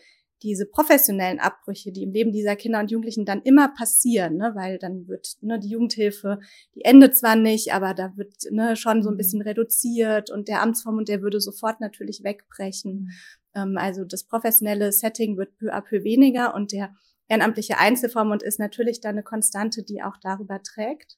[0.45, 4.77] diese professionellen Abbrüche, die im Leben dieser Kinder und Jugendlichen dann immer passieren, ne, weil
[4.77, 6.39] dann wird ne, die Jugendhilfe,
[6.75, 9.17] die endet zwar nicht, aber da wird ne, schon so ein mhm.
[9.17, 12.93] bisschen reduziert und der Amtsvormund, der würde sofort natürlich wegbrechen.
[12.93, 13.09] Mhm.
[13.55, 16.93] Ähm, also das professionelle Setting wird peu à peu weniger und der
[17.27, 21.17] ehrenamtliche Einzelvormund ist natürlich da eine Konstante, die auch darüber trägt.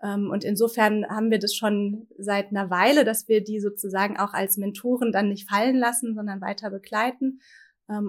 [0.00, 4.32] Ähm, und insofern haben wir das schon seit einer Weile, dass wir die sozusagen auch
[4.32, 7.40] als Mentoren dann nicht fallen lassen, sondern weiter begleiten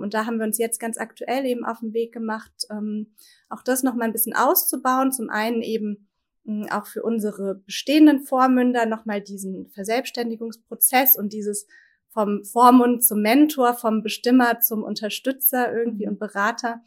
[0.01, 3.15] und da haben wir uns jetzt ganz aktuell eben auf den Weg gemacht, ähm,
[3.49, 5.11] auch das noch mal ein bisschen auszubauen.
[5.11, 6.07] Zum einen eben
[6.45, 11.67] hm, auch für unsere bestehenden Vormünder noch mal diesen Verselbstständigungsprozess und dieses
[12.09, 16.13] vom Vormund zum Mentor, vom Bestimmer zum Unterstützer irgendwie mhm.
[16.13, 16.81] und Berater,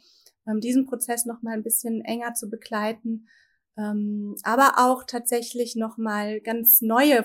[0.47, 3.27] ähm, diesen Prozess noch mal ein bisschen enger zu begleiten.
[4.43, 7.23] aber auch tatsächlich noch mal ganz neue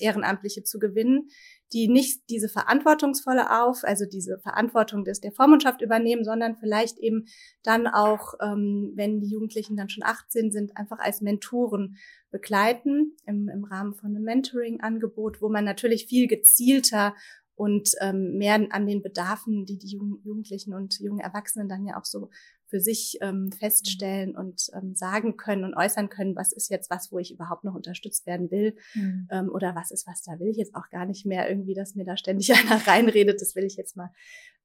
[0.00, 1.28] Ehrenamtliche zu gewinnen,
[1.72, 7.26] die nicht diese verantwortungsvolle auf, also diese Verantwortung des der Vormundschaft übernehmen, sondern vielleicht eben
[7.62, 11.96] dann auch, ähm, wenn die Jugendlichen dann schon 18 sind, einfach als Mentoren
[12.30, 17.14] begleiten im, im Rahmen von einem Mentoring-Angebot, wo man natürlich viel gezielter
[17.56, 22.04] und ähm, mehr an den Bedarfen, die die Jugendlichen und jungen Erwachsenen dann ja auch
[22.04, 22.28] so
[22.68, 27.12] für sich ähm, feststellen und ähm, sagen können und äußern können, was ist jetzt was,
[27.12, 29.28] wo ich überhaupt noch unterstützt werden will mhm.
[29.30, 31.94] ähm, oder was ist was, da will ich jetzt auch gar nicht mehr irgendwie, dass
[31.94, 34.10] mir da ständig einer reinredet, das will ich jetzt mal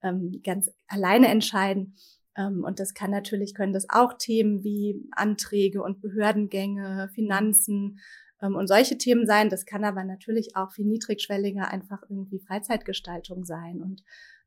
[0.03, 1.95] ähm, ganz alleine entscheiden.
[2.37, 7.99] Ähm, und das kann natürlich, können das auch Themen wie Anträge und Behördengänge, Finanzen
[8.41, 9.49] ähm, und solche Themen sein.
[9.49, 13.81] Das kann aber natürlich auch viel niedrigschwelliger einfach irgendwie Freizeitgestaltung sein.
[13.81, 14.03] Und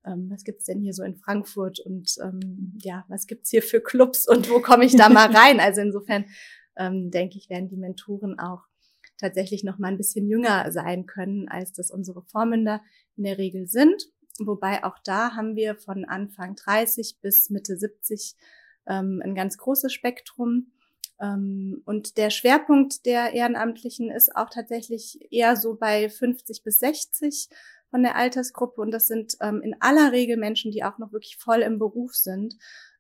[0.06, 3.80] ähm, was gibt's denn hier so in Frankfurt und ähm, ja, was gibt's hier für
[3.80, 5.60] Clubs und wo komme ich da mal rein?
[5.60, 6.26] Also insofern
[6.76, 8.62] ähm, denke ich, werden die Mentoren auch
[9.18, 12.82] tatsächlich noch mal ein bisschen jünger sein können, als das unsere Vormünder
[13.16, 14.08] in der Regel sind.
[14.40, 18.34] Wobei auch da haben wir von Anfang 30 bis Mitte 70
[18.86, 20.72] ähm, ein ganz großes Spektrum.
[21.20, 27.48] Ähm, und der Schwerpunkt der Ehrenamtlichen ist auch tatsächlich eher so bei 50 bis 60
[27.94, 28.80] von der Altersgruppe.
[28.80, 32.12] Und das sind ähm, in aller Regel Menschen, die auch noch wirklich voll im Beruf
[32.16, 32.56] sind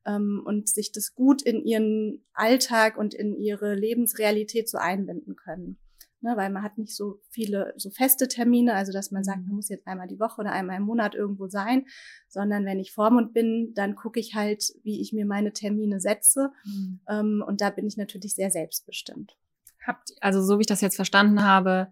[0.06, 5.78] ähm, und sich das gut in ihren Alltag und in ihre Lebensrealität so einbinden können
[6.20, 9.56] ne, weil man hat nicht so viele so feste Termine, also dass man sagt, man
[9.56, 11.86] muss jetzt einmal die Woche oder einmal im Monat irgendwo sein,
[12.28, 16.52] sondern wenn ich Vormund bin, dann gucke ich halt, wie ich mir meine Termine setze
[16.64, 17.00] mhm.
[17.08, 19.36] ähm, und da bin ich natürlich sehr selbstbestimmt.
[19.84, 21.88] Habt, also so wie ich das jetzt verstanden habe,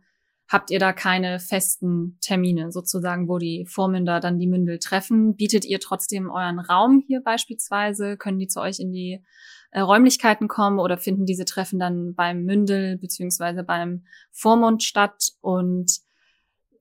[0.52, 5.34] habt ihr da keine festen Termine sozusagen, wo die Vormünder dann die Mündel treffen?
[5.34, 8.18] Bietet ihr trotzdem euren Raum hier beispielsweise?
[8.18, 9.22] Können die zu euch in die
[9.70, 15.32] äh, Räumlichkeiten kommen oder finden diese Treffen dann beim Mündel beziehungsweise beim Vormund statt?
[15.40, 16.00] Und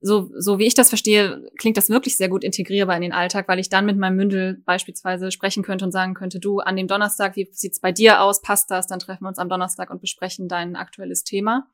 [0.02, 3.48] so, so wie ich das verstehe, klingt das wirklich sehr gut integrierbar in den Alltag,
[3.48, 6.88] weil ich dann mit meinem Mündel beispielsweise sprechen könnte und sagen könnte, du, an dem
[6.88, 8.42] Donnerstag, wie sieht's bei dir aus?
[8.42, 8.86] Passt das?
[8.86, 11.68] Dann treffen wir uns am Donnerstag und besprechen dein aktuelles Thema.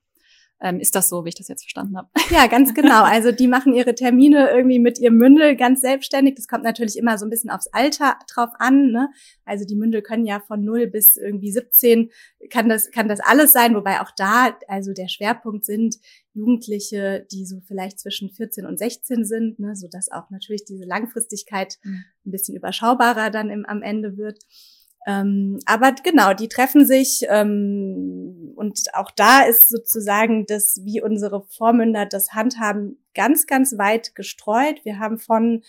[0.61, 2.09] Ähm, ist das so, wie ich das jetzt verstanden habe?
[2.31, 3.05] Ja, ganz genau.
[3.05, 6.35] Also die machen ihre Termine irgendwie mit ihrem Mündel ganz selbstständig.
[6.35, 8.91] Das kommt natürlich immer so ein bisschen aufs Alter drauf an.
[8.91, 9.09] Ne?
[9.45, 12.11] Also die Mündel können ja von 0 bis irgendwie 17
[12.51, 15.97] kann das, kann das alles sein, wobei auch da, also der Schwerpunkt sind
[16.35, 20.85] Jugendliche, die so vielleicht zwischen 14 und 16 sind, ne, so dass auch natürlich diese
[20.85, 22.05] Langfristigkeit mhm.
[22.27, 24.39] ein bisschen überschaubarer dann im, am Ende wird.
[25.09, 31.41] Ähm, aber genau, die treffen sich ähm, und auch da ist sozusagen das, wie unsere
[31.49, 34.85] Vormünder das handhaben, ganz, ganz weit gestreut.
[34.85, 35.63] Wir haben von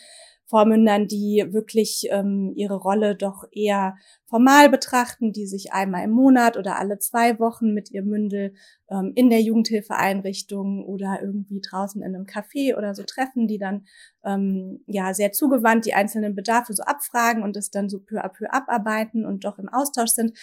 [0.49, 6.57] Vormündern, die wirklich ähm, ihre Rolle doch eher formal betrachten, die sich einmal im Monat
[6.57, 8.55] oder alle zwei Wochen mit ihr Mündel
[8.89, 13.85] ähm, in der Jugendhilfeeinrichtung oder irgendwie draußen in einem Café oder so treffen, die dann
[14.25, 18.29] ähm, ja sehr zugewandt die einzelnen Bedarfe so abfragen und es dann so peu à
[18.29, 20.33] peu abarbeiten und doch im Austausch sind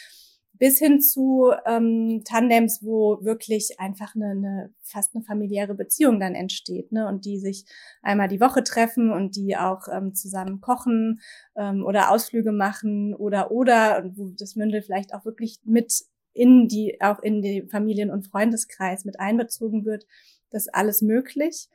[0.58, 6.34] bis hin zu ähm, Tandems, wo wirklich einfach eine, eine fast eine familiäre Beziehung dann
[6.34, 7.06] entsteht, ne?
[7.08, 7.64] Und die sich
[8.02, 11.20] einmal die Woche treffen und die auch ähm, zusammen kochen
[11.56, 16.68] ähm, oder Ausflüge machen oder oder und wo das Mündel vielleicht auch wirklich mit in
[16.68, 20.06] die auch in den Familien- und Freundeskreis mit einbezogen wird.
[20.50, 21.68] Das ist alles möglich.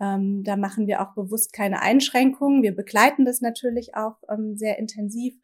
[0.00, 2.62] Ähm, da machen wir auch bewusst keine Einschränkungen.
[2.62, 5.34] Wir begleiten das natürlich auch ähm, sehr intensiv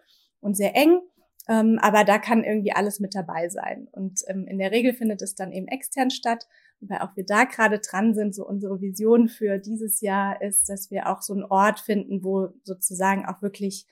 [0.40, 1.00] und sehr eng.
[1.48, 3.88] Ähm, aber da kann irgendwie alles mit dabei sein.
[3.92, 6.46] Und ähm, in der Regel findet es dann eben extern statt,
[6.80, 8.34] wobei auch wir da gerade dran sind.
[8.34, 12.50] So unsere Vision für dieses Jahr ist, dass wir auch so einen Ort finden, wo
[12.62, 13.86] sozusagen auch wirklich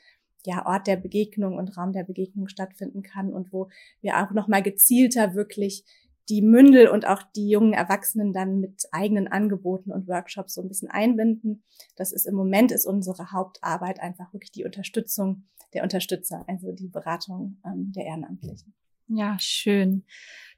[0.46, 3.68] ja Ort der Begegnung und Raum der Begegnung stattfinden kann und wo
[4.00, 5.84] wir auch noch mal gezielter wirklich
[6.30, 10.68] die Mündel und auch die jungen Erwachsenen dann mit eigenen Angeboten und Workshops so ein
[10.68, 11.64] bisschen einbinden.
[11.96, 16.88] Das ist im Moment ist unsere Hauptarbeit einfach wirklich die Unterstützung der Unterstützer, also die
[16.88, 18.74] Beratung ähm, der Ehrenamtlichen.
[19.08, 20.04] Ja, schön.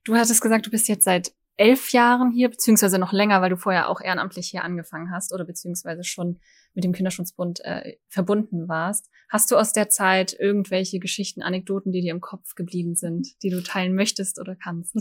[0.05, 3.57] Du hattest gesagt, du bist jetzt seit elf Jahren hier, beziehungsweise noch länger, weil du
[3.57, 6.39] vorher auch ehrenamtlich hier angefangen hast oder beziehungsweise schon
[6.75, 9.11] mit dem Kinderschutzbund äh, verbunden warst.
[9.29, 13.51] Hast du aus der Zeit irgendwelche Geschichten, Anekdoten, die dir im Kopf geblieben sind, die
[13.51, 14.97] du teilen möchtest oder kannst?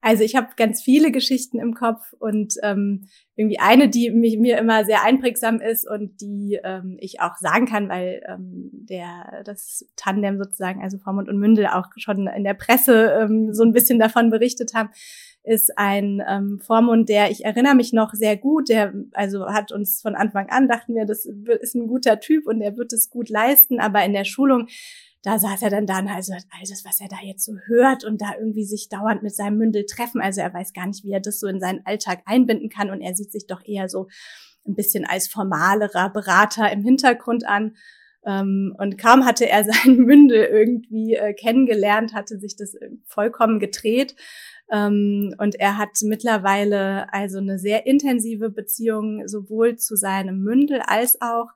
[0.00, 4.58] Also ich habe ganz viele Geschichten im Kopf und ähm, irgendwie eine, die mich, mir
[4.58, 9.84] immer sehr einprägsam ist und die ähm, ich auch sagen kann, weil ähm, der das
[9.96, 13.98] Tandem sozusagen, also Vormund und Mündel auch schon in der Presse ähm, so ein bisschen
[13.98, 14.90] davon berichtet haben,
[15.46, 20.02] ist ein ähm, Vormund, der, ich erinnere mich noch sehr gut, der also hat uns
[20.02, 23.28] von Anfang an, dachten wir, das ist ein guter Typ und er wird es gut
[23.28, 24.66] leisten, aber in der Schulung
[25.26, 28.20] da saß er dann da und also alles, was er da jetzt so hört und
[28.20, 30.20] da irgendwie sich dauernd mit seinem Mündel treffen.
[30.20, 33.00] Also er weiß gar nicht, wie er das so in seinen Alltag einbinden kann und
[33.00, 34.06] er sieht sich doch eher so
[34.64, 37.74] ein bisschen als formalerer Berater im Hintergrund an.
[38.24, 44.14] Ähm, und kaum hatte er sein Mündel irgendwie äh, kennengelernt, hatte sich das vollkommen gedreht.
[44.70, 51.20] Ähm, und er hat mittlerweile also eine sehr intensive Beziehung sowohl zu seinem Mündel als
[51.20, 51.48] auch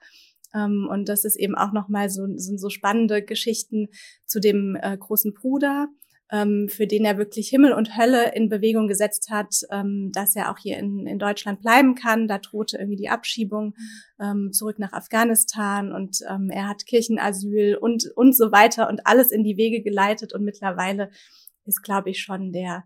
[0.55, 3.89] ähm, und das ist eben auch nochmal so, sind so spannende Geschichten
[4.27, 5.89] zu dem äh, großen Bruder,
[6.31, 9.63] ähm, für den er wirklich Himmel und Hölle in Bewegung gesetzt hat,
[10.13, 12.29] dass er auch hier in, in Deutschland bleiben kann.
[12.29, 13.75] Da drohte irgendwie die Abschiebung
[14.53, 19.57] zurück nach Afghanistan und er hat Kirchenasyl und, und so weiter und alles in die
[19.57, 21.11] Wege geleitet und mittlerweile
[21.65, 22.85] ist, glaube ich, schon der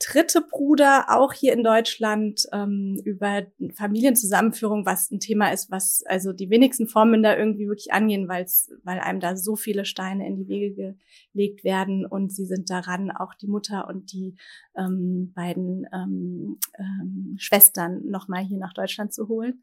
[0.00, 3.42] dritte Bruder auch hier in Deutschland ähm, über
[3.74, 8.46] Familienzusammenführung, was ein Thema ist, was also die wenigsten Vormünder irgendwie wirklich angehen, weil
[8.84, 10.96] einem da so viele Steine in die Wege
[11.32, 14.36] gelegt werden und sie sind daran, auch die Mutter und die
[14.76, 19.62] ähm, beiden ähm, ähm, Schwestern nochmal hier nach Deutschland zu holen.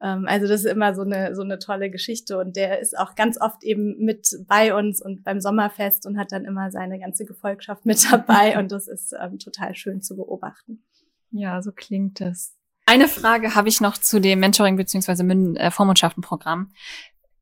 [0.00, 3.14] Ähm, also das ist immer so eine, so eine tolle Geschichte und der ist auch
[3.14, 7.24] ganz oft eben mit bei uns und beim Sommerfest und hat dann immer seine ganze
[7.24, 10.84] Gefolgschaft mit dabei und das ist ähm, total schön zu beobachten.
[11.30, 12.54] Ja, so klingt es.
[12.86, 15.56] Eine Frage habe ich noch zu dem Mentoring bzw.
[15.58, 16.70] Äh, Vormundschaftenprogramm.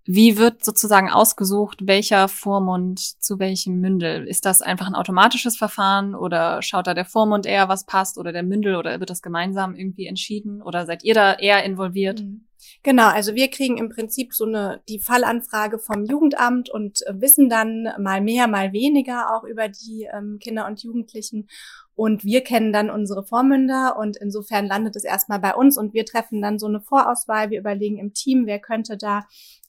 [0.06, 4.26] Wie wird sozusagen ausgesucht, welcher Vormund zu welchem Mündel?
[4.28, 8.30] Ist das einfach ein automatisches Verfahren oder schaut da der Vormund eher, was passt oder
[8.30, 12.20] der Mündel oder wird das gemeinsam irgendwie entschieden oder seid ihr da eher involviert?
[12.20, 12.44] Mhm.
[12.82, 17.48] Genau, also wir kriegen im Prinzip so eine die Fallanfrage vom Jugendamt und äh, wissen
[17.48, 21.48] dann mal mehr, mal weniger auch über die ähm, Kinder und Jugendlichen
[21.94, 26.04] und wir kennen dann unsere Vormünder und insofern landet es erstmal bei uns und wir
[26.04, 27.50] treffen dann so eine Vorauswahl.
[27.50, 29.26] Wir überlegen im Team, wer könnte da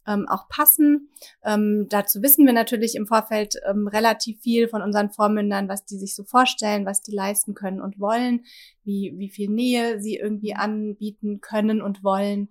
[0.07, 1.09] ähm, auch passen.
[1.43, 5.97] Ähm, dazu wissen wir natürlich im Vorfeld ähm, relativ viel von unseren Vormündern, was die
[5.97, 8.45] sich so vorstellen, was die leisten können und wollen,
[8.83, 12.49] wie, wie viel Nähe sie irgendwie anbieten können und wollen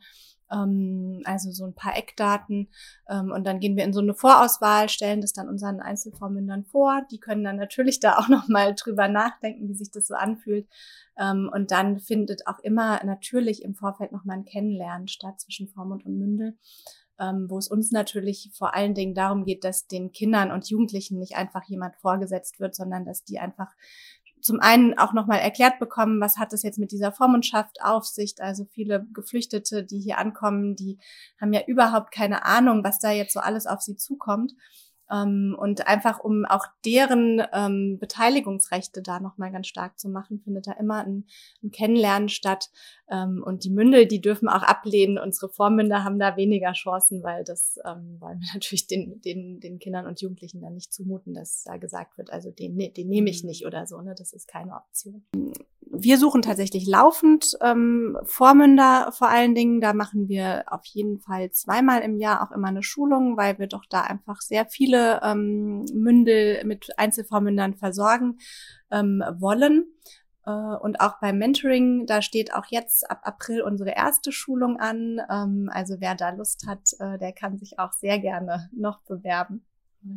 [0.52, 2.68] ähm, also so ein paar Eckdaten.
[3.08, 7.02] Ähm, und dann gehen wir in so eine Vorauswahl, stellen das dann unseren Einzelvormündern vor.
[7.10, 10.68] Die können dann natürlich da auch nochmal drüber nachdenken, wie sich das so anfühlt.
[11.18, 16.04] Ähm, und dann findet auch immer natürlich im Vorfeld nochmal ein Kennenlernen statt zwischen Vormund
[16.04, 16.58] und Mündel
[17.18, 21.18] ähm, wo es uns natürlich vor allen Dingen darum geht, dass den Kindern und Jugendlichen
[21.18, 23.68] nicht einfach jemand vorgesetzt wird, sondern dass die einfach
[24.44, 28.34] zum einen auch nochmal erklärt bekommen, was hat es jetzt mit dieser Vormundschaft auf sich.
[28.38, 30.98] Also viele Geflüchtete, die hier ankommen, die
[31.40, 34.52] haben ja überhaupt keine Ahnung, was da jetzt so alles auf sie zukommt.
[35.10, 40.66] Ähm, und einfach um auch deren ähm, Beteiligungsrechte da nochmal ganz stark zu machen, findet
[40.66, 41.26] da immer ein,
[41.62, 42.70] ein Kennenlernen statt.
[43.10, 45.18] Ähm, und die Mündel, die dürfen auch ablehnen.
[45.18, 49.78] Unsere Vormünder haben da weniger Chancen, weil das ähm, wollen wir natürlich den, den, den
[49.78, 53.30] Kindern und Jugendlichen dann nicht zumuten, dass da gesagt wird, also den, ne, den nehme
[53.30, 53.48] ich mhm.
[53.48, 54.00] nicht oder so.
[54.00, 54.14] Ne?
[54.16, 55.24] Das ist keine Option
[55.90, 59.80] wir suchen tatsächlich laufend ähm, Vormünder vor allen Dingen.
[59.80, 63.66] Da machen wir auf jeden Fall zweimal im Jahr auch immer eine Schulung, weil wir
[63.66, 68.38] doch da einfach sehr viele ähm, Mündel mit Einzelvormündern versorgen
[68.90, 69.86] ähm, wollen.
[70.46, 75.20] Äh, und auch beim Mentoring, da steht auch jetzt ab April unsere erste Schulung an.
[75.30, 79.64] Ähm, also wer da Lust hat, äh, der kann sich auch sehr gerne noch bewerben.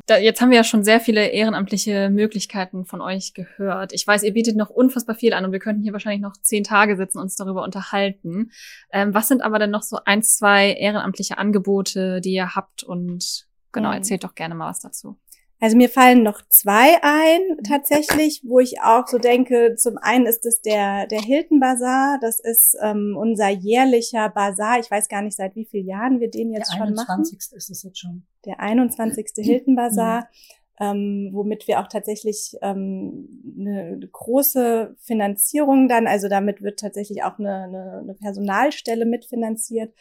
[0.06, 3.94] Da, jetzt haben wir ja schon sehr viele ehrenamtliche Möglichkeiten von euch gehört.
[3.94, 6.66] Ich weiß, ihr bietet noch unfassbar viel an und wir könnten hier wahrscheinlich noch zehn
[6.66, 8.52] Tage sitzen und uns darüber unterhalten.
[8.92, 12.84] Ähm, was sind aber denn noch so ein, zwei ehrenamtliche Angebote, die ihr habt?
[12.84, 13.96] Und genau, mhm.
[13.96, 15.18] erzählt doch gerne mal was dazu.
[15.60, 20.46] Also mir fallen noch zwei ein, tatsächlich, wo ich auch so denke, zum einen ist
[20.46, 22.20] es der, der Hilton Bazaar.
[22.22, 24.80] Das ist ähm, unser jährlicher Bazaar.
[24.80, 27.08] Ich weiß gar nicht, seit wie vielen Jahren wir den jetzt der schon machen.
[27.08, 27.40] Der 21.
[27.54, 28.28] ist es jetzt schon.
[28.46, 29.28] Der 21.
[29.38, 30.30] Hilton Bazaar.
[30.80, 37.40] Ähm, womit wir auch tatsächlich ähm, eine große Finanzierung dann, also damit wird tatsächlich auch
[37.40, 39.92] eine, eine, eine Personalstelle mitfinanziert,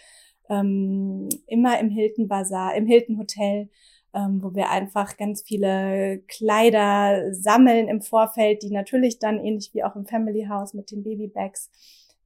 [0.50, 3.70] ähm, immer im Hilton Bazaar, im Hilton Hotel
[4.16, 9.85] ähm, wo wir einfach ganz viele Kleider sammeln im Vorfeld, die natürlich dann ähnlich wie
[9.85, 11.70] auch im Family House mit den Babybags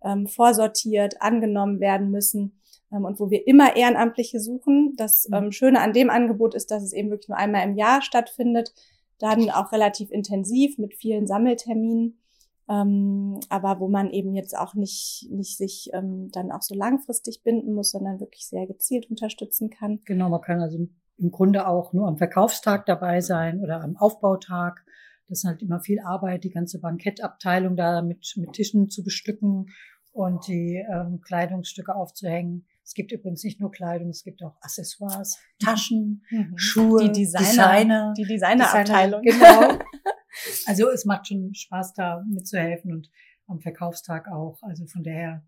[0.03, 2.61] ähm, vorsortiert, angenommen werden müssen
[2.93, 4.95] ähm, und wo wir immer Ehrenamtliche suchen.
[4.97, 5.35] Das mhm.
[5.35, 8.73] ähm, Schöne an dem Angebot ist, dass es eben wirklich nur einmal im Jahr stattfindet,
[9.19, 12.21] dann auch relativ intensiv mit vielen Sammelterminen.
[12.69, 17.43] Ähm, aber wo man eben jetzt auch nicht, nicht sich ähm, dann auch so langfristig
[17.43, 20.01] binden muss, sondern wirklich sehr gezielt unterstützen kann.
[20.05, 20.79] Genau, man kann also
[21.21, 24.85] im Grunde auch nur am Verkaufstag dabei sein oder am Aufbautag.
[25.29, 29.67] Das ist halt immer viel Arbeit, die ganze Bankettabteilung da mit, mit Tischen zu bestücken
[30.13, 32.67] und die ähm, Kleidungsstücke aufzuhängen.
[32.83, 36.57] Es gibt übrigens nicht nur Kleidung, es gibt auch Accessoires, Taschen, mhm.
[36.57, 39.23] Schuhe, die Designer, Designer die Designerabteilung.
[39.23, 39.79] Designer, genau.
[40.67, 43.11] Also es macht schon Spaß, da mitzuhelfen und
[43.47, 44.59] am Verkaufstag auch.
[44.63, 45.45] Also von daher,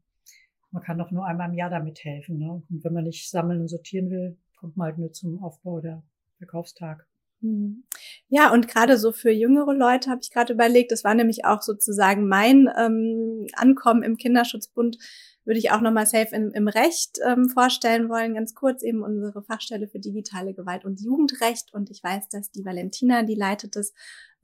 [0.71, 2.39] man kann doch nur einmal im Jahr damit helfen.
[2.39, 2.63] Ne?
[2.69, 6.05] Und wenn man nicht sammeln und sortieren will, kommt man halt nur zum Aufbau der
[6.39, 7.07] Verkaufstag.
[7.41, 7.83] Mhm.
[8.29, 11.63] Ja, und gerade so für jüngere Leute habe ich gerade überlegt, das war nämlich auch
[11.63, 14.97] sozusagen mein ähm, Ankommen im Kinderschutzbund,
[15.45, 19.43] würde ich auch nochmal safe im, im Recht ähm, vorstellen wollen, ganz kurz eben unsere
[19.43, 21.75] Fachstelle für digitale Gewalt und Jugendrecht.
[21.75, 23.93] Und ich weiß, dass die Valentina, die leitet es,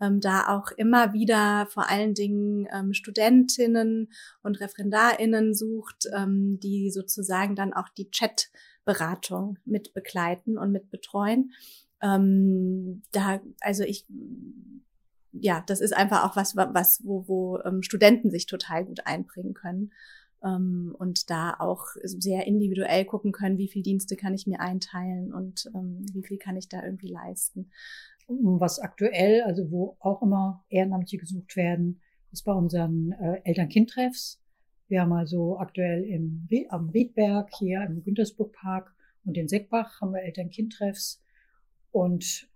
[0.01, 4.11] ähm, da auch immer wieder vor allen Dingen ähm, Studentinnen
[4.43, 8.11] und Referendarinnen sucht, ähm, die sozusagen dann auch die
[8.89, 11.53] Chatberatung mit begleiten und mit betreuen.
[12.03, 14.07] Ähm, da, also ich,
[15.33, 19.55] ja, das ist einfach auch was, was wo, wo ähm, Studenten sich total gut einbringen
[19.55, 19.93] können
[20.45, 25.33] ähm, und da auch sehr individuell gucken können, wie viel Dienste kann ich mir einteilen
[25.33, 27.71] und ähm, wie viel kann ich da irgendwie leisten.
[28.29, 34.39] Was aktuell, also wo auch immer Ehrenamtliche gesucht werden, ist bei unseren äh, Eltern-Kind-Treffs.
[34.89, 40.23] Wir haben also aktuell im, am Riedberg, hier im Güntersburg-Park und in Seckbach haben wir
[40.23, 41.23] Eltern-Kind-Treffs.
[41.93, 42.49] Und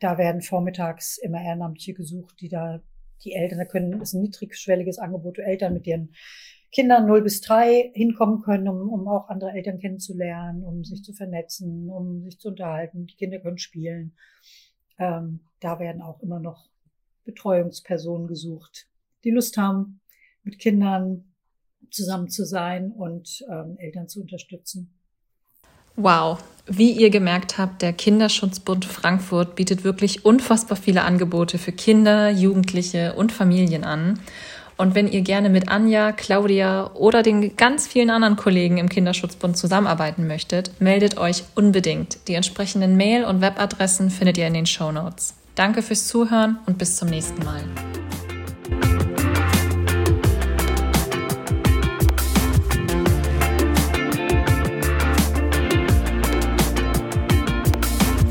[0.00, 2.80] da werden vormittags immer Ehrenamtliche gesucht, die da
[3.24, 6.14] die Eltern, da können, ist ein niedrigschwelliges Angebot, Eltern mit ihren
[6.70, 11.12] Kindern 0 bis 3 hinkommen können, um, um auch andere Eltern kennenzulernen, um sich zu
[11.12, 13.06] vernetzen, um sich zu unterhalten.
[13.06, 14.14] Die Kinder können spielen.
[14.98, 16.68] Ähm, da werden auch immer noch
[17.24, 18.88] Betreuungspersonen gesucht,
[19.24, 20.00] die Lust haben,
[20.42, 21.27] mit Kindern
[21.90, 24.92] zusammen zu sein und ähm, Eltern zu unterstützen.
[26.00, 32.30] Wow, wie ihr gemerkt habt, der Kinderschutzbund Frankfurt bietet wirklich unfassbar viele Angebote für Kinder,
[32.30, 34.20] Jugendliche und Familien an.
[34.76, 39.56] Und wenn ihr gerne mit Anja, Claudia oder den ganz vielen anderen Kollegen im Kinderschutzbund
[39.56, 42.28] zusammenarbeiten möchtet, meldet euch unbedingt.
[42.28, 45.34] Die entsprechenden Mail- und Webadressen findet ihr in den Show Notes.
[45.56, 47.64] Danke fürs Zuhören und bis zum nächsten Mal.